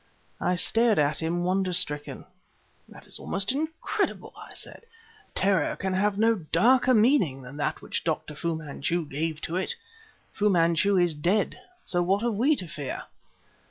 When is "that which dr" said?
7.57-8.33